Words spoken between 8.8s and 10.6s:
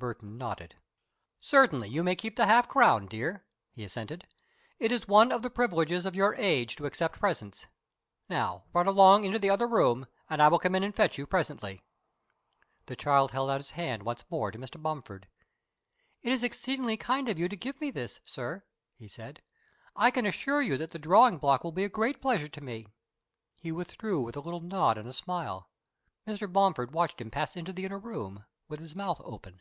along into the other room, and I will